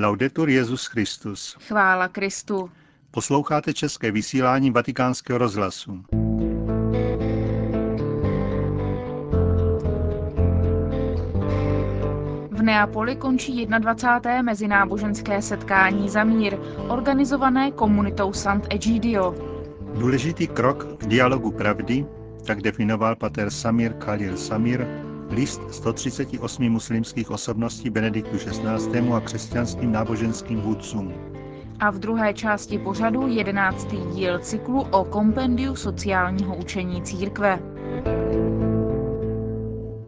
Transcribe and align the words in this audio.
Laudetur 0.00 0.48
Jezus 0.48 0.86
Christus. 0.86 1.56
Chvála 1.68 2.08
Kristu. 2.08 2.70
Posloucháte 3.10 3.74
české 3.74 4.10
vysílání 4.10 4.70
Vatikánského 4.70 5.38
rozhlasu. 5.38 6.04
V 12.50 12.62
Neapoli 12.62 13.16
končí 13.16 13.66
21. 13.66 14.42
mezináboženské 14.42 15.42
setkání 15.42 16.08
za 16.08 16.24
mír, 16.24 16.56
organizované 16.88 17.70
komunitou 17.70 18.32
Sant'Egidio. 18.32 19.34
Důležitý 19.94 20.46
krok 20.46 20.96
k 20.98 21.06
dialogu 21.06 21.50
pravdy, 21.50 22.06
tak 22.46 22.62
definoval 22.62 23.16
pater 23.16 23.50
Samir 23.50 23.92
Khalil 23.92 24.36
Samir, 24.36 25.07
list 25.30 25.60
138 25.70 26.70
muslimských 26.70 27.30
osobností 27.30 27.90
Benediktu 27.90 28.38
XVI. 28.38 29.12
a 29.16 29.20
křesťanským 29.20 29.92
náboženským 29.92 30.60
vůdcům. 30.60 31.14
A 31.80 31.90
v 31.90 31.98
druhé 31.98 32.34
části 32.34 32.78
pořadu 32.78 33.26
jedenáctý 33.26 33.96
díl 34.14 34.38
cyklu 34.38 34.80
o 34.80 35.04
kompendiu 35.04 35.76
sociálního 35.76 36.56
učení 36.56 37.02
církve. 37.02 37.58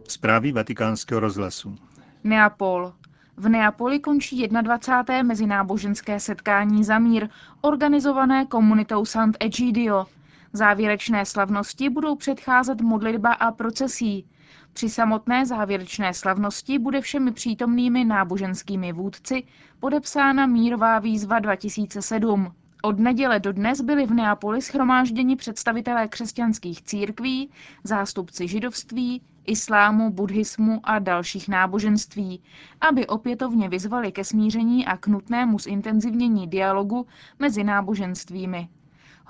Zprávy 0.07 0.51
vatikánského 0.51 1.19
rozhlasu. 1.19 1.75
Neapol. 2.23 2.93
V 3.37 3.49
Neapoli 3.49 3.99
končí 3.99 4.47
21. 4.47 5.23
mezináboženské 5.23 6.19
setkání 6.19 6.83
za 6.83 6.99
mír, 6.99 7.29
organizované 7.61 8.45
komunitou 8.45 9.05
Sant'Egidio. 9.05 10.05
Závěrečné 10.53 11.25
slavnosti 11.25 11.89
budou 11.89 12.15
předcházet 12.15 12.81
modlitba 12.81 13.33
a 13.33 13.51
procesí. 13.51 14.25
Při 14.73 14.89
samotné 14.89 15.45
závěrečné 15.45 16.13
slavnosti 16.13 16.79
bude 16.79 17.01
všemi 17.01 17.31
přítomnými 17.31 18.05
náboženskými 18.05 18.93
vůdci 18.93 19.43
podepsána 19.79 20.45
mírová 20.45 20.99
výzva 20.99 21.39
2007. 21.39 22.53
Od 22.83 22.99
neděle 22.99 23.39
do 23.39 23.53
dnes 23.53 23.81
byli 23.81 24.05
v 24.05 24.13
Neapoli 24.13 24.61
schromážděni 24.61 25.35
představitelé 25.35 26.07
křesťanských 26.07 26.81
církví, 26.83 27.49
zástupci 27.83 28.47
židovství, 28.47 29.21
islámu, 29.45 30.09
buddhismu 30.11 30.79
a 30.83 30.99
dalších 30.99 31.47
náboženství, 31.49 32.41
aby 32.81 33.07
opětovně 33.07 33.69
vyzvali 33.69 34.11
ke 34.11 34.23
smíření 34.23 34.85
a 34.85 34.97
k 34.97 35.07
nutnému 35.07 35.59
zintenzivnění 35.59 36.47
dialogu 36.47 37.07
mezi 37.39 37.63
náboženstvími. 37.63 38.69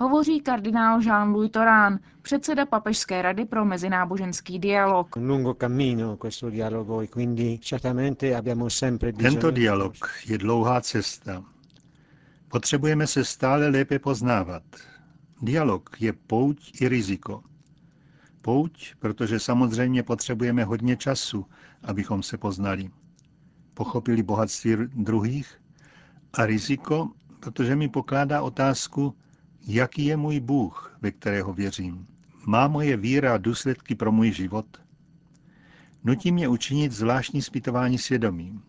Hovoří 0.02 0.40
kardinál 0.40 1.00
Jean-Louis 1.00 1.50
Torán, 1.50 1.98
předseda 2.22 2.66
Papežské 2.66 3.22
rady 3.22 3.44
pro 3.44 3.64
mezináboženský 3.64 4.58
dialog. 4.58 5.16
Tento 9.18 9.50
dialog 9.50 9.94
je 10.26 10.38
dlouhá 10.38 10.80
cesta. 10.80 11.44
Potřebujeme 12.48 13.06
se 13.06 13.24
stále 13.24 13.68
lépe 13.68 13.98
poznávat. 13.98 14.62
Dialog 15.42 15.90
je 16.00 16.12
pouť 16.12 16.80
i 16.80 16.88
riziko. 16.88 17.42
Pouť, 18.40 18.94
protože 18.98 19.38
samozřejmě 19.38 20.02
potřebujeme 20.02 20.64
hodně 20.64 20.96
času, 20.96 21.46
abychom 21.84 22.22
se 22.22 22.38
poznali. 22.38 22.90
Pochopili 23.74 24.22
bohatství 24.22 24.76
druhých 24.94 25.60
a 26.32 26.46
riziko, 26.46 27.08
protože 27.40 27.76
mi 27.76 27.88
pokládá 27.88 28.42
otázku, 28.42 29.14
jaký 29.66 30.04
je 30.04 30.16
můj 30.16 30.40
Bůh, 30.40 30.98
ve 31.02 31.10
kterého 31.10 31.52
věřím. 31.52 32.06
Má 32.46 32.68
moje 32.68 32.96
víra 32.96 33.38
důsledky 33.38 33.94
pro 33.94 34.12
můj 34.12 34.32
život? 34.32 34.66
Nutí 36.04 36.32
mě 36.32 36.48
učinit 36.48 36.92
zvláštní 36.92 37.42
zpytování 37.42 37.98
svědomí. 37.98 38.60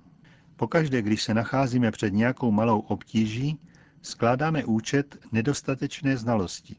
Pokaždé, 0.55 1.01
když 1.01 1.23
se 1.23 1.33
nacházíme 1.33 1.91
před 1.91 2.13
nějakou 2.13 2.51
malou 2.51 2.79
obtíží, 2.79 3.59
skládáme 4.01 4.65
účet 4.65 5.17
nedostatečné 5.31 6.17
znalosti. 6.17 6.75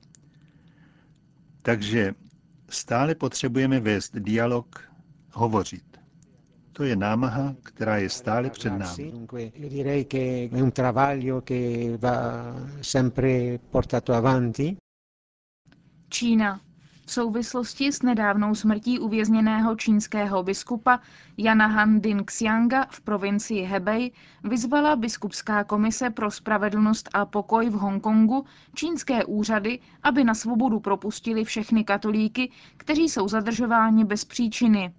Takže 1.63 2.15
stále 2.69 3.15
potřebujeme 3.15 3.81
vést 3.81 4.17
dialog, 4.17 4.93
hovořit. 5.33 5.94
To 6.77 6.85
je 6.85 6.97
námaha, 6.97 7.55
která 7.63 7.97
je 7.97 8.11
stále 8.11 8.51
před 8.51 8.71
námi. 8.71 9.13
Čína. 16.09 16.61
V 17.07 17.13
souvislosti 17.13 17.93
s 17.93 18.03
nedávnou 18.03 18.55
smrtí 18.55 18.99
uvězněného 18.99 19.77
čínského 19.77 20.43
biskupa 20.43 21.01
Jana 21.37 21.67
Han 21.67 22.01
Din 22.01 22.25
Xianga 22.25 22.87
v 22.91 23.01
provincii 23.01 23.63
Hebei 23.63 24.13
vyzvala 24.45 24.97
biskupská 24.97 25.65
komise 25.65 26.11
pro 26.11 26.31
spravedlnost 26.31 27.09
a 27.15 27.27
pokoj 27.27 27.71
v 27.71 27.73
Hongkongu 27.73 28.45
čínské 28.75 29.25
úřady, 29.25 29.79
aby 30.03 30.25
na 30.25 30.35
svobodu 30.35 30.81
propustili 30.81 31.45
všechny 31.45 31.85
katolíky, 31.85 32.51
kteří 32.77 33.09
jsou 33.09 33.29
zadržováni 33.29 34.05
bez 34.05 34.25
příčiny. 34.25 34.93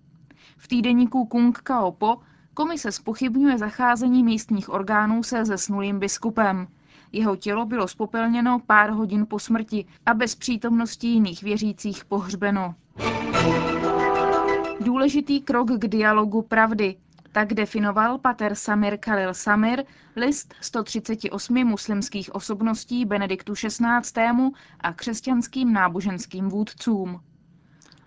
V 0.58 0.68
týdeníku 0.68 1.26
Kung 1.26 1.58
Kao 1.58 1.92
Po 1.92 2.18
komise 2.54 2.92
spochybňuje 2.92 3.58
zacházení 3.58 4.24
místních 4.24 4.70
orgánů 4.70 5.24
se 5.24 5.46
zesnulým 5.46 6.00
biskupem. 6.00 6.68
Jeho 7.12 7.36
tělo 7.36 7.66
bylo 7.66 7.88
spopelněno 7.88 8.60
pár 8.60 8.90
hodin 8.90 9.26
po 9.30 9.40
smrti 9.40 9.86
a 10.06 10.14
bez 10.14 10.36
přítomnosti 10.36 11.08
jiných 11.08 11.44
věřících 11.44 12.06
pohřbeno. 12.06 12.76
Důležitý 14.80 15.42
krok 15.42 15.72
k 15.72 15.88
dialogu 15.88 16.42
pravdy. 16.42 16.96
Tak 17.32 17.54
definoval 17.54 18.18
pater 18.18 18.56
Samir 18.56 18.98
Khalil 18.98 19.34
Samir 19.34 19.84
list 20.16 20.54
138 20.62 21.66
muslimských 21.66 22.36
osobností 22.36 23.06
Benediktu 23.06 23.54
XVI. 23.54 23.84
a 24.80 24.94
křesťanským 24.94 25.74
náboženským 25.74 26.50
vůdcům. 26.50 27.20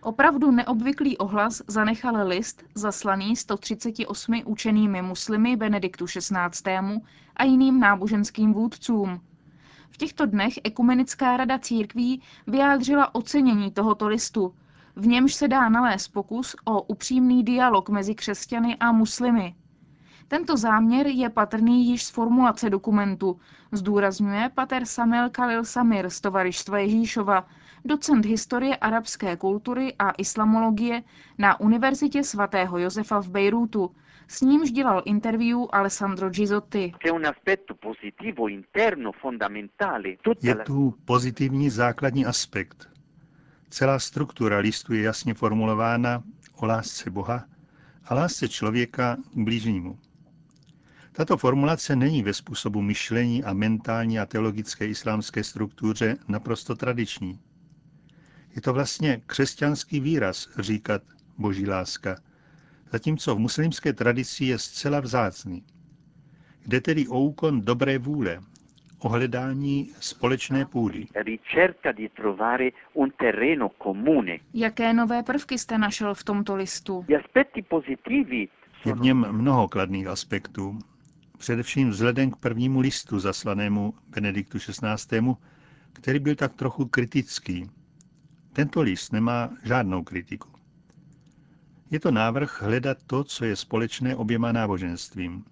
Opravdu 0.00 0.50
neobvyklý 0.50 1.18
ohlas 1.18 1.62
zanechal 1.66 2.28
list 2.28 2.64
zaslaný 2.74 3.36
138 3.36 4.42
učenými 4.44 5.02
muslimy 5.02 5.56
Benediktu 5.56 6.06
XVI. 6.06 7.00
a 7.36 7.44
jiným 7.44 7.80
náboženským 7.80 8.52
vůdcům. 8.52 9.20
V 9.90 9.96
těchto 9.96 10.26
dnech 10.26 10.52
Ekumenická 10.64 11.36
rada 11.36 11.58
církví 11.58 12.22
vyjádřila 12.46 13.14
ocenění 13.14 13.70
tohoto 13.70 14.08
listu, 14.08 14.54
v 14.96 15.06
němž 15.06 15.34
se 15.34 15.48
dá 15.48 15.68
nalézt 15.68 16.08
pokus 16.08 16.56
o 16.64 16.82
upřímný 16.82 17.44
dialog 17.44 17.88
mezi 17.88 18.14
křesťany 18.14 18.76
a 18.76 18.92
muslimy. 18.92 19.54
Tento 20.28 20.56
záměr 20.56 21.06
je 21.06 21.30
patrný 21.30 21.86
již 21.86 22.04
z 22.04 22.10
formulace 22.10 22.70
dokumentu, 22.70 23.40
zdůrazňuje 23.72 24.50
pater 24.54 24.84
Samuel 24.84 25.30
Khalil 25.30 25.64
Samir 25.64 26.10
z 26.10 26.20
Tovarištva 26.20 26.78
Ježíšova, 26.78 27.46
docent 27.84 28.26
historie 28.26 28.76
arabské 28.76 29.36
kultury 29.36 29.94
a 29.98 30.10
islamologie 30.18 31.02
na 31.38 31.60
Univerzitě 31.60 32.24
svatého 32.24 32.78
Josefa 32.78 33.20
v 33.22 33.28
Bejrútu. 33.28 33.94
S 34.28 34.40
nímž 34.40 34.70
dělal 34.70 35.02
interview 35.04 35.58
Alessandro 35.72 36.30
Gizotti. 36.30 36.92
Je 40.42 40.54
tu 40.54 40.94
pozitivní 41.04 41.70
základní 41.70 42.26
aspekt. 42.26 42.88
Celá 43.70 43.98
struktura 43.98 44.58
listu 44.58 44.94
je 44.94 45.02
jasně 45.02 45.34
formulována 45.34 46.22
o 46.56 46.66
lásce 46.66 47.10
Boha 47.10 47.44
a 48.04 48.14
lásce 48.14 48.48
člověka 48.48 49.16
k 49.34 49.38
blížnímu. 49.38 49.98
Tato 51.12 51.36
formulace 51.36 51.96
není 51.96 52.22
ve 52.22 52.34
způsobu 52.34 52.82
myšlení 52.82 53.44
a 53.44 53.52
mentální 53.52 54.18
a 54.18 54.26
teologické 54.26 54.86
islámské 54.86 55.44
struktuře 55.44 56.16
naprosto 56.28 56.74
tradiční. 56.76 57.40
Je 58.58 58.62
to 58.62 58.72
vlastně 58.72 59.20
křesťanský 59.26 60.00
výraz 60.00 60.48
říkat 60.58 61.02
boží 61.38 61.66
láska, 61.66 62.16
zatímco 62.90 63.34
v 63.34 63.38
muslimské 63.38 63.92
tradici 63.92 64.44
je 64.44 64.58
zcela 64.58 65.00
vzácný. 65.00 65.64
Jde 66.66 66.80
tedy 66.80 67.08
o 67.08 67.20
úkon 67.20 67.60
dobré 67.60 67.98
vůle, 67.98 68.40
o 68.98 69.08
hledání 69.08 69.90
společné 70.00 70.64
půdy. 70.64 71.06
Jaké 74.54 74.92
nové 74.92 75.22
prvky 75.22 75.58
jste 75.58 75.78
našel 75.78 76.14
v 76.14 76.24
tomto 76.24 76.56
listu? 76.56 77.04
Je 78.84 78.94
v 78.94 79.00
něm 79.00 79.26
mnoho 79.30 79.68
kladných 79.68 80.06
aspektů, 80.06 80.78
především 81.38 81.90
vzhledem 81.90 82.30
k 82.30 82.36
prvnímu 82.36 82.80
listu 82.80 83.18
zaslanému 83.18 83.94
Benediktu 84.08 84.58
XVI., 84.58 85.20
který 85.92 86.18
byl 86.18 86.34
tak 86.34 86.54
trochu 86.54 86.84
kritický. 86.86 87.70
Tento 88.52 88.82
list 88.82 89.12
nemá 89.12 89.50
žádnou 89.62 90.04
kritiku. 90.04 90.48
Je 91.90 92.00
to 92.00 92.10
návrh 92.10 92.62
hledat 92.62 92.98
to, 93.06 93.24
co 93.24 93.44
je 93.44 93.56
společné 93.56 94.16
oběma 94.16 94.52
náboženstvím. 94.52 95.44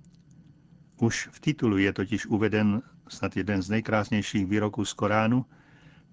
Už 1.00 1.28
v 1.32 1.40
titulu 1.40 1.78
je 1.78 1.93
totiž 1.93 2.26
uveden 2.26 2.82
snad 3.08 3.37
jeden 3.37 3.62
z 3.62 3.70
nejkrásnějších 3.70 4.46
výroků 4.46 4.84
z 4.84 4.93
Koránu, 4.93 5.46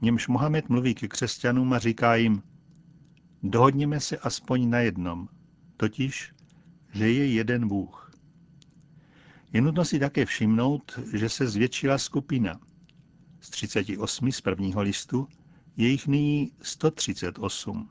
němž 0.02 0.28
Mohamed 0.28 0.70
mluví 0.70 0.96
ke 0.96 1.08
křesťanům 1.08 1.74
a 1.74 1.80
říká 1.80 2.16
jim, 2.16 2.44
dohodněme 3.44 4.00
se 4.00 4.18
aspoň 4.18 4.70
na 4.70 4.80
jednom, 4.80 5.28
totiž, 5.78 6.34
že 6.94 7.12
je 7.12 7.34
jeden 7.34 7.68
Bůh. 7.68 8.12
Je 9.54 9.62
nutno 9.62 9.86
si 9.86 10.00
také 10.00 10.26
všimnout, 10.26 11.00
že 11.14 11.30
se 11.30 11.48
zvětšila 11.48 11.98
skupina. 11.98 12.60
Z 13.42 13.50
38 13.50 14.32
z 14.32 14.42
prvního 14.42 14.82
listu 14.82 15.28
je 15.78 15.88
jich 15.88 16.08
nyní 16.08 16.52
138. 16.62 17.90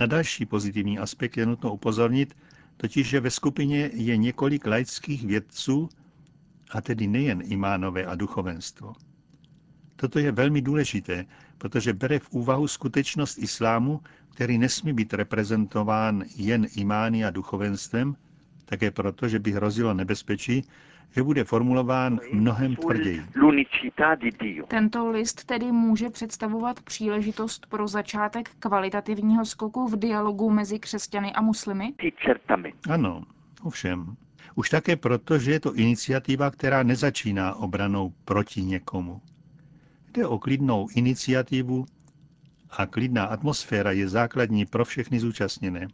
Na 0.00 0.06
další 0.06 0.46
pozitivní 0.46 0.98
aspekt 0.98 1.36
je 1.36 1.46
nutno 1.46 1.74
upozornit, 1.74 2.36
totiž, 2.76 3.08
že 3.08 3.20
ve 3.20 3.30
skupině 3.30 3.90
je 3.94 4.16
několik 4.16 4.66
laických 4.66 5.26
vědců, 5.26 5.88
a 6.72 6.80
tedy 6.80 7.06
nejen 7.06 7.42
imánové 7.44 8.04
a 8.04 8.14
duchovenstvo. 8.14 8.92
Toto 9.96 10.18
je 10.18 10.32
velmi 10.32 10.62
důležité, 10.62 11.26
protože 11.58 11.92
bere 11.92 12.18
v 12.18 12.30
úvahu 12.30 12.68
skutečnost 12.68 13.38
islámu, 13.38 14.00
který 14.34 14.58
nesmí 14.58 14.92
být 14.92 15.14
reprezentován 15.14 16.24
jen 16.36 16.66
imány 16.76 17.24
a 17.24 17.30
duchovenstvem, 17.30 18.16
také 18.72 18.90
proto, 18.90 19.28
že 19.28 19.38
by 19.38 19.52
hrozilo 19.52 19.94
nebezpečí, 19.94 20.64
že 21.16 21.22
bude 21.22 21.44
formulován 21.44 22.20
mnohem 22.32 22.76
tvrději. 22.76 23.20
Tento 24.68 25.10
list 25.10 25.44
tedy 25.44 25.72
může 25.72 26.10
představovat 26.10 26.80
příležitost 26.80 27.66
pro 27.66 27.88
začátek 27.88 28.50
kvalitativního 28.58 29.44
skoku 29.44 29.88
v 29.88 29.96
dialogu 29.96 30.50
mezi 30.50 30.78
křesťany 30.78 31.32
a 31.32 31.40
muslimy? 31.42 31.92
Ano, 32.90 33.22
ovšem. 33.62 34.16
Už 34.54 34.70
také 34.70 34.96
proto, 34.96 35.38
že 35.38 35.52
je 35.52 35.60
to 35.60 35.74
iniciativa, 35.74 36.50
která 36.50 36.82
nezačíná 36.82 37.54
obranou 37.54 38.12
proti 38.24 38.62
někomu. 38.62 39.20
Jde 40.14 40.26
o 40.26 40.38
klidnou 40.38 40.88
iniciativu 40.96 41.84
a 42.70 42.86
klidná 42.86 43.24
atmosféra 43.24 43.92
je 43.92 44.08
základní 44.08 44.66
pro 44.66 44.84
všechny 44.84 45.20
zúčastněné. 45.20 45.88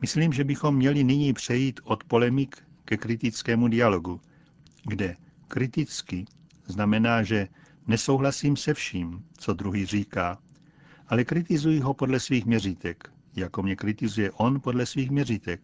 Myslím, 0.00 0.32
že 0.32 0.44
bychom 0.44 0.76
měli 0.76 1.04
nyní 1.04 1.32
přejít 1.32 1.80
od 1.84 2.04
polemik 2.04 2.62
ke 2.84 2.96
kritickému 2.96 3.68
dialogu, 3.68 4.20
kde 4.84 5.16
kriticky 5.48 6.24
znamená, 6.66 7.22
že 7.22 7.48
nesouhlasím 7.86 8.56
se 8.56 8.74
vším, 8.74 9.24
co 9.38 9.54
druhý 9.54 9.86
říká, 9.86 10.38
ale 11.08 11.24
kritizuji 11.24 11.80
ho 11.80 11.94
podle 11.94 12.20
svých 12.20 12.46
měřítek, 12.46 13.10
jako 13.36 13.62
mě 13.62 13.76
kritizuje 13.76 14.30
on 14.30 14.60
podle 14.60 14.86
svých 14.86 15.10
měřítek. 15.10 15.60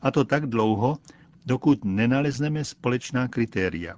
A 0.00 0.10
to 0.10 0.24
tak 0.24 0.46
dlouho, 0.46 0.98
dokud 1.46 1.84
nenalezneme 1.84 2.64
společná 2.64 3.28
kritéria. 3.28 3.96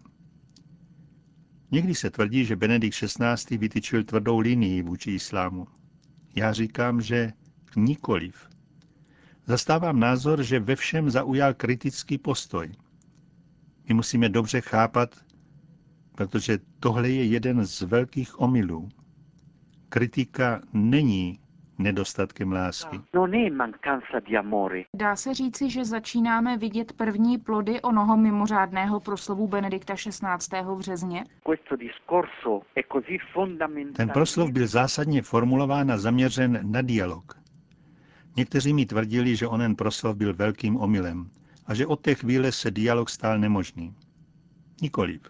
Někdy 1.70 1.94
se 1.94 2.10
tvrdí, 2.10 2.44
že 2.44 2.56
Benedikt 2.56 2.96
XVI. 2.96 3.58
vytyčil 3.58 4.04
tvrdou 4.04 4.38
linii 4.38 4.82
vůči 4.82 5.10
islámu. 5.10 5.66
Já 6.34 6.52
říkám, 6.52 7.00
že 7.00 7.32
nikoliv. 7.76 8.55
Zastávám 9.46 10.00
názor, 10.00 10.42
že 10.42 10.60
ve 10.60 10.76
všem 10.76 11.10
zaujal 11.10 11.54
kritický 11.54 12.18
postoj. 12.18 12.72
My 13.88 13.94
musíme 13.94 14.28
dobře 14.28 14.60
chápat, 14.60 15.10
protože 16.14 16.58
tohle 16.80 17.08
je 17.08 17.24
jeden 17.24 17.64
z 17.64 17.82
velkých 17.82 18.40
omylů. 18.40 18.88
Kritika 19.88 20.60
není 20.72 21.38
nedostatkem 21.78 22.52
lásky. 22.52 23.00
Dá 24.94 25.16
se 25.16 25.34
říci, 25.34 25.70
že 25.70 25.84
začínáme 25.84 26.58
vidět 26.58 26.92
první 26.92 27.38
plody 27.38 27.80
onoho 27.80 28.16
mimořádného 28.16 29.00
proslovu 29.00 29.48
Benedikta 29.48 29.94
XVI. 29.94 30.62
v 30.62 30.76
březně? 30.78 31.24
Ten 33.96 34.08
proslov 34.08 34.50
byl 34.50 34.66
zásadně 34.66 35.22
formulován 35.22 35.92
a 35.92 35.98
zaměřen 35.98 36.72
na 36.72 36.82
dialog. 36.82 37.45
Někteří 38.36 38.72
mi 38.72 38.86
tvrdili, 38.86 39.36
že 39.36 39.46
onen 39.46 39.76
proslov 39.76 40.16
byl 40.16 40.34
velkým 40.34 40.76
omylem 40.76 41.30
a 41.66 41.74
že 41.74 41.86
od 41.86 42.00
té 42.00 42.14
chvíle 42.14 42.52
se 42.52 42.70
dialog 42.70 43.10
stál 43.10 43.38
nemožný. 43.38 43.94
Nikoliv. 44.82 45.20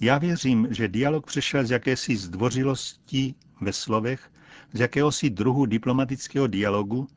Já 0.00 0.18
věřím, 0.18 0.68
že 0.70 0.88
dialog 0.88 1.26
přešel 1.26 1.66
z 1.66 1.70
jakési 1.70 2.16
zdvořilosti 2.16 3.34
ve 3.60 3.72
slovech, 3.72 4.30
z 4.72 4.80
jakéhosi 4.80 5.30
druhu 5.30 5.66
diplomatického 5.66 6.46
dialogu, 6.46 7.08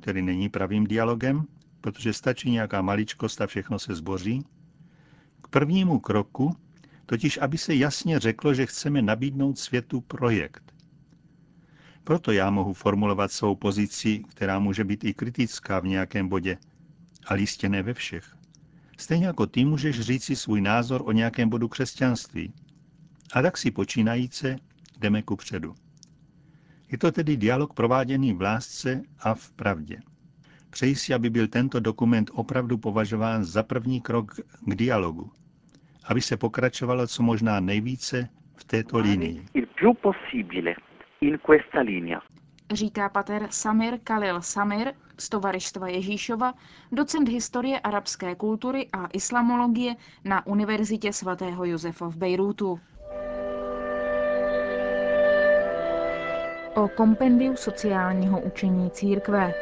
který 0.00 0.22
není 0.22 0.48
pravým 0.48 0.86
dialogem, 0.86 1.44
protože 1.80 2.12
stačí 2.12 2.50
nějaká 2.50 2.82
maličkost 2.82 3.40
a 3.40 3.46
všechno 3.46 3.78
se 3.78 3.94
zboří, 3.94 4.44
k 5.42 5.48
prvnímu 5.48 5.98
kroku, 5.98 6.56
totiž 7.06 7.38
aby 7.42 7.58
se 7.58 7.74
jasně 7.74 8.18
řeklo, 8.18 8.54
že 8.54 8.66
chceme 8.66 9.02
nabídnout 9.02 9.58
světu 9.58 10.00
projekt, 10.00 10.73
proto 12.04 12.32
já 12.32 12.50
mohu 12.50 12.72
formulovat 12.72 13.32
svou 13.32 13.54
pozici, 13.54 14.22
která 14.28 14.58
může 14.58 14.84
být 14.84 15.04
i 15.04 15.14
kritická 15.14 15.80
v 15.80 15.86
nějakém 15.86 16.28
bodě, 16.28 16.58
ale 17.26 17.40
jistě 17.40 17.68
ne 17.68 17.82
ve 17.82 17.94
všech. 17.94 18.36
Stejně 18.98 19.26
jako 19.26 19.46
ty 19.46 19.64
můžeš 19.64 20.00
říci 20.00 20.36
svůj 20.36 20.60
názor 20.60 21.02
o 21.04 21.12
nějakém 21.12 21.48
bodu 21.48 21.68
křesťanství. 21.68 22.52
A 23.34 23.42
tak 23.42 23.56
si 23.56 23.70
počínajíce 23.70 24.56
jdeme 24.98 25.22
ku 25.22 25.36
předu. 25.36 25.74
Je 26.92 26.98
to 26.98 27.12
tedy 27.12 27.36
dialog 27.36 27.74
prováděný 27.74 28.32
v 28.32 28.42
lásce 28.42 29.02
a 29.20 29.34
v 29.34 29.52
pravdě. 29.52 29.98
Přeji 30.70 30.96
si, 30.96 31.14
aby 31.14 31.30
byl 31.30 31.48
tento 31.48 31.80
dokument 31.80 32.30
opravdu 32.34 32.78
považován 32.78 33.44
za 33.44 33.62
první 33.62 34.00
krok 34.00 34.34
k 34.66 34.74
dialogu, 34.74 35.32
aby 36.04 36.20
se 36.20 36.36
pokračovalo 36.36 37.06
co 37.06 37.22
možná 37.22 37.60
nejvíce 37.60 38.28
v 38.56 38.64
této 38.64 38.98
linii 38.98 39.46
in 41.28 41.38
questa 41.38 41.80
linea. 41.80 42.20
Říká 42.72 43.08
pater 43.08 43.46
Samir 43.50 43.98
Khalil 44.04 44.42
Samir 44.42 44.92
z 45.18 45.28
Tovarištva 45.28 45.88
Ježíšova, 45.88 46.52
docent 46.92 47.28
historie 47.28 47.80
arabské 47.80 48.34
kultury 48.34 48.88
a 48.92 49.06
islamologie 49.12 49.94
na 50.24 50.46
Univerzitě 50.46 51.12
svatého 51.12 51.64
Josefa 51.64 52.08
v 52.08 52.16
Bejrútu. 52.16 52.80
O 56.74 56.88
kompendiu 56.88 57.56
sociálního 57.56 58.40
učení 58.40 58.90
církve. 58.90 59.54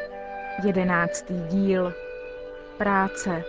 Jedenáctý 0.65 1.33
díl. 1.51 1.93
Práce. 2.77 3.43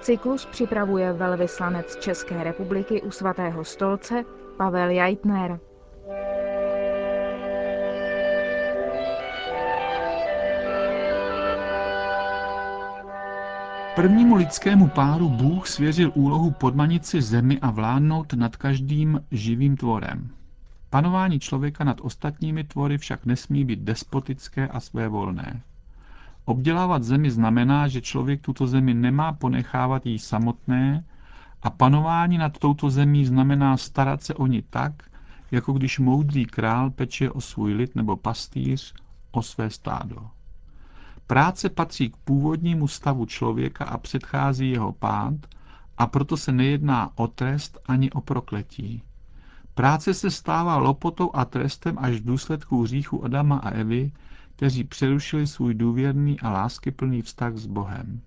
Cyklus 0.00 0.46
připravuje 0.46 1.12
velvyslanec 1.12 1.96
České 1.96 2.44
republiky 2.44 3.02
u 3.02 3.10
svatého 3.10 3.64
stolce 3.64 4.24
Pavel 4.56 4.90
Jajtner. 4.90 5.60
Prvnímu 13.96 14.34
lidskému 14.34 14.88
páru 14.88 15.28
Bůh 15.28 15.68
svěřil 15.68 16.12
úlohu 16.14 16.50
podmanit 16.50 17.06
si 17.06 17.22
zemi 17.22 17.60
a 17.60 17.70
vládnout 17.70 18.32
nad 18.32 18.56
každým 18.56 19.20
živým 19.30 19.76
tvorem. 19.76 20.30
Panování 20.90 21.40
člověka 21.40 21.84
nad 21.84 22.00
ostatními 22.00 22.64
tvory 22.64 22.98
však 22.98 23.26
nesmí 23.26 23.64
být 23.64 23.78
despotické 23.78 24.68
a 24.68 24.80
svévolné. 24.80 25.62
Obdělávat 26.44 27.02
zemi 27.02 27.30
znamená, 27.30 27.88
že 27.88 28.00
člověk 28.00 28.40
tuto 28.40 28.66
zemi 28.66 28.94
nemá 28.94 29.32
ponechávat 29.32 30.06
jí 30.06 30.18
samotné 30.18 31.04
a 31.62 31.70
panování 31.70 32.38
nad 32.38 32.58
touto 32.58 32.90
zemí 32.90 33.26
znamená 33.26 33.76
starat 33.76 34.22
se 34.22 34.34
o 34.34 34.46
ní 34.46 34.62
tak, 34.70 34.92
jako 35.50 35.72
když 35.72 35.98
moudrý 35.98 36.46
král 36.46 36.90
peče 36.90 37.30
o 37.30 37.40
svůj 37.40 37.74
lid 37.74 37.94
nebo 37.94 38.16
pastýř 38.16 38.94
o 39.30 39.42
své 39.42 39.70
stádo. 39.70 40.16
Práce 41.26 41.68
patří 41.68 42.10
k 42.10 42.16
původnímu 42.16 42.88
stavu 42.88 43.26
člověka 43.26 43.84
a 43.84 43.98
předchází 43.98 44.70
jeho 44.70 44.92
pád, 44.92 45.34
a 45.98 46.06
proto 46.06 46.36
se 46.36 46.52
nejedná 46.52 47.10
o 47.18 47.26
trest 47.26 47.78
ani 47.86 48.10
o 48.10 48.20
prokletí. 48.20 49.02
Práce 49.74 50.14
se 50.14 50.30
stává 50.30 50.76
lopotou 50.76 51.30
a 51.34 51.44
trestem 51.44 51.98
až 51.98 52.14
v 52.14 52.24
důsledku 52.24 52.82
hříchu 52.82 53.24
Adama 53.24 53.56
a 53.56 53.70
Evy, 53.70 54.12
kteří 54.56 54.84
přerušili 54.84 55.46
svůj 55.46 55.74
důvěrný 55.74 56.40
a 56.40 56.50
láskyplný 56.50 57.22
vztah 57.22 57.56
s 57.56 57.66
Bohem. 57.66 58.20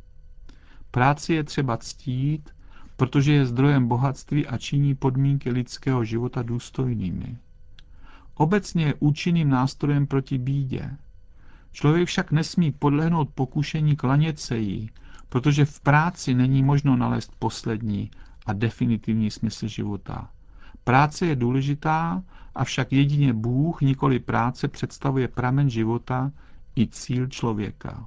Práci 0.91 1.33
je 1.33 1.43
třeba 1.43 1.77
ctít, 1.77 2.49
protože 2.97 3.33
je 3.33 3.45
zdrojem 3.45 3.87
bohatství 3.87 4.47
a 4.47 4.57
činí 4.57 4.95
podmínky 4.95 5.49
lidského 5.51 6.03
života 6.03 6.41
důstojnými. 6.41 7.37
Obecně 8.35 8.85
je 8.85 8.93
účinným 8.99 9.49
nástrojem 9.49 10.07
proti 10.07 10.37
bídě. 10.37 10.97
Člověk 11.77 12.07
však 12.07 12.31
nesmí 12.31 12.71
podlehnout 12.71 13.29
pokušení 13.29 13.95
klanět 13.95 14.39
se 14.39 14.57
jí, 14.57 14.89
protože 15.29 15.65
v 15.65 15.79
práci 15.79 16.33
není 16.33 16.63
možno 16.63 16.95
nalézt 16.95 17.31
poslední 17.39 18.11
a 18.45 18.53
definitivní 18.53 19.31
smysl 19.31 19.67
života. 19.67 20.29
Práce 20.83 21.25
je 21.25 21.35
důležitá, 21.35 22.23
avšak 22.55 22.93
jedině 22.93 23.33
Bůh, 23.33 23.81
nikoli 23.81 24.19
práce, 24.19 24.67
představuje 24.67 25.27
pramen 25.27 25.69
života 25.69 26.31
i 26.75 26.87
cíl 26.87 27.27
člověka. 27.27 28.05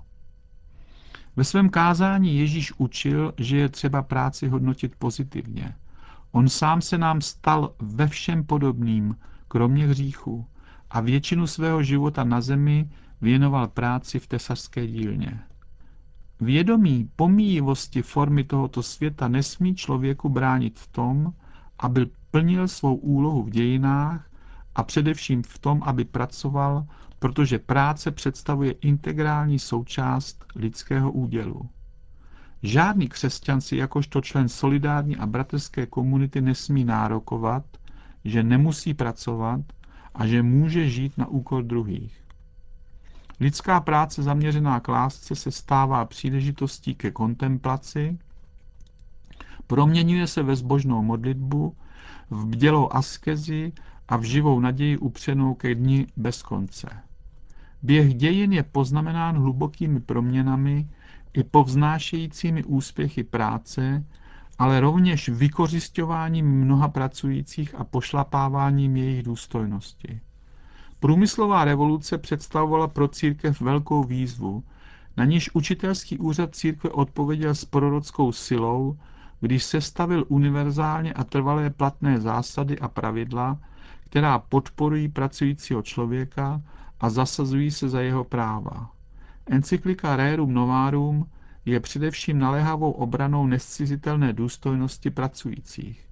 Ve 1.36 1.44
svém 1.44 1.70
kázání 1.70 2.38
Ježíš 2.38 2.72
učil, 2.78 3.34
že 3.36 3.56
je 3.56 3.68
třeba 3.68 4.02
práci 4.02 4.48
hodnotit 4.48 4.96
pozitivně. 4.98 5.74
On 6.32 6.48
sám 6.48 6.80
se 6.80 6.98
nám 6.98 7.20
stal 7.20 7.74
ve 7.78 8.08
všem 8.08 8.44
podobným, 8.44 9.16
kromě 9.48 9.86
hříchu, 9.86 10.46
a 10.90 11.00
většinu 11.00 11.46
svého 11.46 11.82
života 11.82 12.24
na 12.24 12.40
zemi 12.40 12.88
věnoval 13.20 13.68
práci 13.68 14.18
v 14.18 14.26
tesařské 14.26 14.86
dílně. 14.86 15.40
Vědomí 16.40 17.10
pomíjivosti 17.16 18.02
formy 18.02 18.44
tohoto 18.44 18.82
světa 18.82 19.28
nesmí 19.28 19.74
člověku 19.74 20.28
bránit 20.28 20.78
v 20.78 20.86
tom, 20.86 21.32
aby 21.78 22.06
plnil 22.30 22.68
svou 22.68 22.94
úlohu 22.94 23.42
v 23.42 23.50
dějinách 23.50 24.30
a 24.74 24.82
především 24.82 25.42
v 25.42 25.58
tom, 25.58 25.82
aby 25.84 26.04
pracoval, 26.04 26.86
protože 27.18 27.58
práce 27.58 28.10
představuje 28.10 28.72
integrální 28.72 29.58
součást 29.58 30.44
lidského 30.54 31.12
údělu. 31.12 31.68
Žádný 32.62 33.08
křesťan 33.08 33.60
si 33.60 33.76
jakožto 33.76 34.20
člen 34.20 34.48
solidární 34.48 35.16
a 35.16 35.26
bratrské 35.26 35.86
komunity 35.86 36.40
nesmí 36.40 36.84
nárokovat, 36.84 37.64
že 38.24 38.42
nemusí 38.42 38.94
pracovat 38.94 39.60
a 40.14 40.26
že 40.26 40.42
může 40.42 40.88
žít 40.88 41.18
na 41.18 41.26
úkor 41.26 41.64
druhých. 41.64 42.24
Lidská 43.40 43.80
práce 43.80 44.22
zaměřená 44.22 44.80
k 44.80 44.88
lásce 44.88 45.34
se 45.34 45.50
stává 45.50 46.04
příležitostí 46.04 46.94
ke 46.94 47.10
kontemplaci, 47.10 48.18
proměňuje 49.66 50.26
se 50.26 50.42
ve 50.42 50.56
zbožnou 50.56 51.02
modlitbu, 51.02 51.76
v 52.30 52.46
bdělou 52.46 52.92
askezi 52.92 53.72
a 54.08 54.16
v 54.16 54.22
živou 54.22 54.60
naději 54.60 54.96
upřenou 54.98 55.54
ke 55.54 55.74
dni 55.74 56.06
bez 56.16 56.42
konce. 56.42 56.88
Běh 57.82 58.14
dějin 58.14 58.52
je 58.52 58.62
poznamenán 58.62 59.36
hlubokými 59.36 60.00
proměnami 60.00 60.88
i 61.32 61.44
povznášejícími 61.44 62.64
úspěchy 62.64 63.24
práce, 63.24 64.04
ale 64.58 64.80
rovněž 64.80 65.28
vykořišťováním 65.28 66.46
mnoha 66.46 66.88
pracujících 66.88 67.74
a 67.74 67.84
pošlapáváním 67.84 68.96
jejich 68.96 69.22
důstojnosti. 69.22 70.20
Průmyslová 71.00 71.64
revoluce 71.64 72.18
představovala 72.18 72.88
pro 72.88 73.08
církev 73.08 73.60
velkou 73.60 74.04
výzvu, 74.04 74.64
na 75.16 75.24
níž 75.24 75.50
učitelský 75.54 76.18
úřad 76.18 76.54
církve 76.54 76.90
odpověděl 76.90 77.54
s 77.54 77.64
prorockou 77.64 78.32
silou, 78.32 78.98
když 79.40 79.64
sestavil 79.64 80.24
univerzálně 80.28 81.12
a 81.12 81.24
trvalé 81.24 81.70
platné 81.70 82.20
zásady 82.20 82.78
a 82.78 82.88
pravidla, 82.88 83.58
která 84.00 84.38
podporují 84.38 85.08
pracujícího 85.08 85.82
člověka 85.82 86.62
a 87.00 87.10
zasazují 87.10 87.70
se 87.70 87.88
za 87.88 88.00
jeho 88.00 88.24
práva. 88.24 88.90
Encyklika 89.46 90.16
Rerum 90.16 90.54
Novarum 90.54 91.26
je 91.64 91.80
především 91.80 92.38
naléhavou 92.38 92.90
obranou 92.90 93.46
nescizitelné 93.46 94.32
důstojnosti 94.32 95.10
pracujících. 95.10 96.06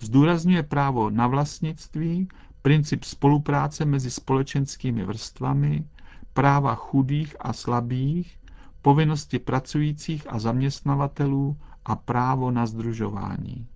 Zdůrazňuje 0.00 0.62
právo 0.62 1.10
na 1.10 1.26
vlastnictví, 1.26 2.28
princip 2.66 3.04
spolupráce 3.04 3.84
mezi 3.84 4.10
společenskými 4.10 5.04
vrstvami, 5.04 5.84
práva 6.32 6.74
chudých 6.74 7.36
a 7.40 7.52
slabých, 7.52 8.38
povinnosti 8.82 9.38
pracujících 9.38 10.26
a 10.28 10.38
zaměstnavatelů 10.38 11.56
a 11.84 11.96
právo 11.96 12.50
na 12.50 12.66
združování. 12.66 13.66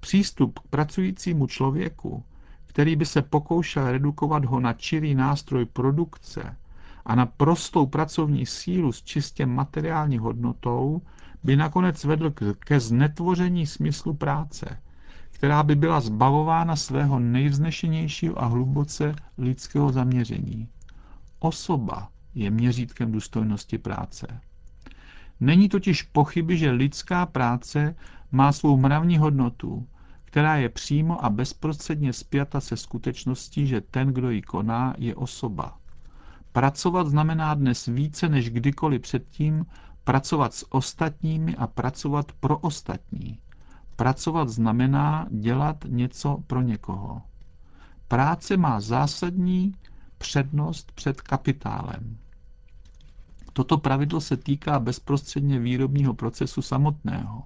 Přístup 0.00 0.58
k 0.58 0.62
pracujícímu 0.62 1.46
člověku, 1.46 2.24
který 2.66 2.96
by 2.96 3.06
se 3.06 3.22
pokoušel 3.22 3.92
redukovat 3.92 4.44
ho 4.44 4.60
na 4.60 4.72
čirý 4.72 5.14
nástroj 5.14 5.64
produkce 5.64 6.56
a 7.06 7.14
na 7.14 7.26
prostou 7.26 7.86
pracovní 7.86 8.46
sílu 8.46 8.92
s 8.92 9.02
čistě 9.02 9.46
materiální 9.46 10.18
hodnotou, 10.18 11.02
by 11.44 11.56
nakonec 11.56 12.04
vedl 12.04 12.32
ke 12.58 12.80
znetvoření 12.80 13.66
smyslu 13.66 14.14
práce, 14.14 14.78
která 15.36 15.62
by 15.62 15.74
byla 15.74 16.00
zbavována 16.00 16.76
svého 16.76 17.18
nejvznešenějšího 17.18 18.42
a 18.42 18.46
hluboce 18.46 19.14
lidského 19.38 19.92
zaměření. 19.92 20.68
Osoba 21.38 22.08
je 22.34 22.50
měřítkem 22.50 23.12
důstojnosti 23.12 23.78
práce. 23.78 24.40
Není 25.40 25.68
totiž 25.68 26.02
pochyby, 26.02 26.58
že 26.58 26.70
lidská 26.70 27.26
práce 27.26 27.94
má 28.32 28.52
svou 28.52 28.76
mravní 28.76 29.18
hodnotu, 29.18 29.86
která 30.24 30.56
je 30.56 30.68
přímo 30.68 31.24
a 31.24 31.30
bezprostředně 31.30 32.12
spjata 32.12 32.60
se 32.60 32.76
skutečností, 32.76 33.66
že 33.66 33.80
ten, 33.80 34.08
kdo 34.08 34.30
ji 34.30 34.42
koná, 34.42 34.94
je 34.98 35.14
osoba. 35.14 35.78
Pracovat 36.52 37.06
znamená 37.06 37.54
dnes 37.54 37.86
více 37.86 38.28
než 38.28 38.50
kdykoliv 38.50 39.02
předtím 39.02 39.66
pracovat 40.04 40.54
s 40.54 40.72
ostatními 40.72 41.56
a 41.56 41.66
pracovat 41.66 42.32
pro 42.32 42.58
ostatní. 42.58 43.38
Pracovat 43.96 44.48
znamená 44.48 45.26
dělat 45.30 45.84
něco 45.88 46.38
pro 46.46 46.62
někoho. 46.62 47.22
Práce 48.08 48.56
má 48.56 48.80
zásadní 48.80 49.74
přednost 50.18 50.92
před 50.92 51.20
kapitálem. 51.20 52.18
Toto 53.52 53.78
pravidlo 53.78 54.20
se 54.20 54.36
týká 54.36 54.78
bezprostředně 54.80 55.58
výrobního 55.58 56.14
procesu 56.14 56.62
samotného. 56.62 57.42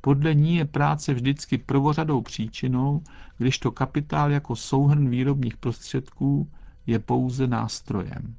Podle 0.00 0.34
ní 0.34 0.56
je 0.56 0.64
práce 0.64 1.14
vždycky 1.14 1.58
prvořadou 1.58 2.22
příčinou, 2.22 3.02
když 3.38 3.58
to 3.58 3.70
kapitál 3.70 4.30
jako 4.30 4.56
souhrn 4.56 5.08
výrobních 5.08 5.56
prostředků 5.56 6.50
je 6.86 6.98
pouze 6.98 7.46
nástrojem. 7.46 8.36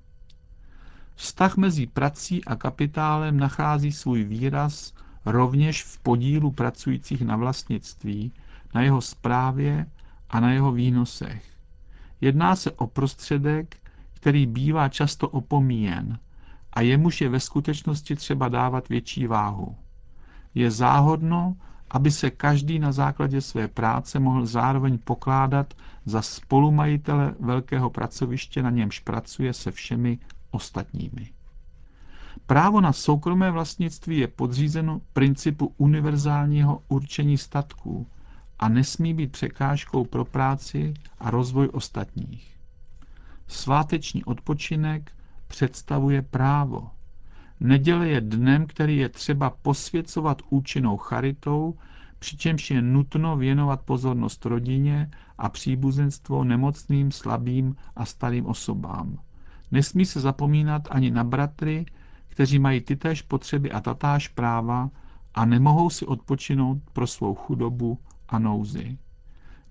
Vztah 1.15 1.57
mezi 1.57 1.87
prací 1.87 2.45
a 2.45 2.55
kapitálem 2.55 3.37
nachází 3.37 3.91
svůj 3.91 4.23
výraz 4.23 4.93
rovněž 5.25 5.83
v 5.83 5.99
podílu 5.99 6.51
pracujících 6.51 7.21
na 7.21 7.35
vlastnictví, 7.35 8.31
na 8.75 8.81
jeho 8.81 9.01
správě 9.01 9.85
a 10.29 10.39
na 10.39 10.51
jeho 10.51 10.71
výnosech. 10.71 11.43
Jedná 12.21 12.55
se 12.55 12.71
o 12.71 12.87
prostředek, 12.87 13.77
který 14.13 14.45
bývá 14.45 14.89
často 14.89 15.29
opomíjen 15.29 16.19
a 16.73 16.81
jemuž 16.81 17.21
je 17.21 17.29
ve 17.29 17.39
skutečnosti 17.39 18.15
třeba 18.15 18.49
dávat 18.49 18.89
větší 18.89 19.27
váhu. 19.27 19.75
Je 20.55 20.71
záhodno, 20.71 21.55
aby 21.91 22.11
se 22.11 22.29
každý 22.29 22.79
na 22.79 22.91
základě 22.91 23.41
své 23.41 23.67
práce 23.67 24.19
mohl 24.19 24.45
zároveň 24.45 24.97
pokládat 24.97 25.73
za 26.05 26.21
spolumajitele 26.21 27.35
velkého 27.39 27.89
pracoviště, 27.89 28.63
na 28.63 28.69
němž 28.69 28.99
pracuje 28.99 29.53
se 29.53 29.71
všemi 29.71 30.19
ostatními. 30.51 31.29
Právo 32.45 32.81
na 32.81 32.93
soukromé 32.93 33.51
vlastnictví 33.51 34.17
je 34.17 34.27
podřízeno 34.27 35.01
principu 35.13 35.73
univerzálního 35.77 36.81
určení 36.87 37.37
statků 37.37 38.07
a 38.59 38.69
nesmí 38.69 39.13
být 39.13 39.31
překážkou 39.31 40.05
pro 40.05 40.25
práci 40.25 40.93
a 41.19 41.29
rozvoj 41.29 41.69
ostatních. 41.73 42.57
Sváteční 43.47 44.23
odpočinek 44.23 45.11
představuje 45.47 46.21
právo. 46.21 46.89
Neděle 47.59 48.07
je 48.07 48.21
dnem, 48.21 48.67
který 48.67 48.97
je 48.97 49.09
třeba 49.09 49.49
posvěcovat 49.49 50.41
účinnou 50.49 50.97
charitou, 50.97 51.77
přičemž 52.19 52.71
je 52.71 52.81
nutno 52.81 53.37
věnovat 53.37 53.81
pozornost 53.81 54.45
rodině 54.45 55.11
a 55.37 55.49
příbuzenstvo 55.49 56.43
nemocným, 56.43 57.11
slabým 57.11 57.75
a 57.95 58.05
starým 58.05 58.45
osobám. 58.45 59.17
Nesmí 59.71 60.05
se 60.05 60.19
zapomínat 60.21 60.87
ani 60.91 61.11
na 61.11 61.23
bratry, 61.23 61.85
kteří 62.33 62.59
mají 62.59 62.81
tytéž 62.81 63.21
potřeby 63.21 63.71
a 63.71 63.79
tatáž 63.81 64.27
práva 64.27 64.89
a 65.33 65.45
nemohou 65.45 65.89
si 65.89 66.05
odpočinout 66.05 66.77
pro 66.93 67.07
svou 67.07 67.35
chudobu 67.35 67.97
a 68.29 68.39
nouzi. 68.39 68.97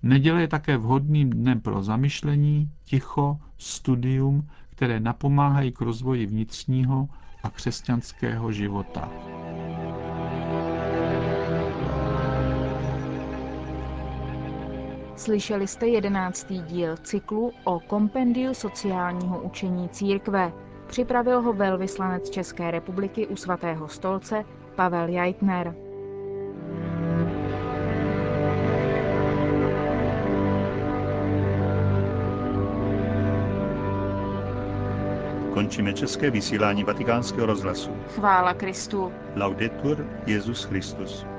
Neděle 0.03 0.41
je 0.41 0.47
také 0.47 0.77
vhodným 0.77 1.29
dnem 1.29 1.61
pro 1.61 1.83
zamyšlení, 1.83 2.71
ticho, 2.85 3.37
studium, 3.57 4.47
které 4.69 4.99
napomáhají 4.99 5.71
k 5.71 5.81
rozvoji 5.81 6.25
vnitřního 6.25 7.09
a 7.43 7.49
křesťanského 7.49 8.51
života. 8.51 9.09
Slyšeli 15.15 15.67
jste 15.67 15.87
jedenáctý 15.87 16.61
díl 16.61 16.97
cyklu 16.97 17.51
o 17.63 17.79
kompendiu 17.79 18.53
sociálního 18.53 19.41
učení 19.41 19.89
církve. 19.89 20.62
Připravil 20.93 21.41
ho 21.41 21.53
velvyslanec 21.53 22.29
České 22.29 22.71
republiky 22.71 23.27
u 23.27 23.35
svatého 23.35 23.87
stolce 23.87 24.45
Pavel 24.75 25.07
Jajtner. 25.07 25.75
Končíme 35.53 35.93
české 35.93 36.31
vysílání 36.31 36.83
vatikánského 36.83 37.45
rozhlasu. 37.45 37.91
Chvála 38.15 38.53
Kristu. 38.53 39.13
Laudetur 39.35 40.07
Jezus 40.25 40.63
Christus. 40.63 41.32